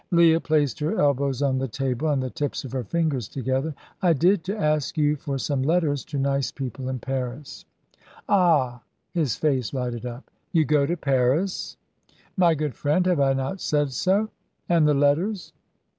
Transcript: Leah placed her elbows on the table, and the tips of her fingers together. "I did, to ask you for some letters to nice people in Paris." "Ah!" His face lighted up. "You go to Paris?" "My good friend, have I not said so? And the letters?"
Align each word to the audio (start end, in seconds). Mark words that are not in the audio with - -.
Leah 0.09 0.39
placed 0.39 0.79
her 0.79 0.99
elbows 0.99 1.43
on 1.43 1.59
the 1.59 1.67
table, 1.67 2.07
and 2.07 2.23
the 2.23 2.29
tips 2.31 2.63
of 2.63 2.71
her 2.71 2.83
fingers 2.83 3.27
together. 3.27 3.75
"I 4.01 4.13
did, 4.13 4.43
to 4.45 4.57
ask 4.57 4.97
you 4.97 5.15
for 5.15 5.37
some 5.37 5.61
letters 5.61 6.03
to 6.05 6.17
nice 6.17 6.51
people 6.51 6.89
in 6.89 6.97
Paris." 6.97 7.65
"Ah!" 8.27 8.81
His 9.11 9.35
face 9.35 9.75
lighted 9.75 10.07
up. 10.07 10.31
"You 10.53 10.65
go 10.65 10.87
to 10.87 10.97
Paris?" 10.97 11.77
"My 12.35 12.55
good 12.55 12.73
friend, 12.73 13.05
have 13.05 13.19
I 13.19 13.33
not 13.33 13.61
said 13.61 13.91
so? 13.93 14.31
And 14.67 14.87
the 14.87 14.95
letters?" 14.95 15.53